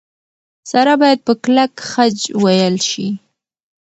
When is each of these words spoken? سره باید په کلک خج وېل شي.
سره 0.71 0.93
باید 1.01 1.19
په 1.27 1.33
کلک 1.43 1.73
خج 1.89 2.17
وېل 2.43 2.75
شي. 2.89 3.07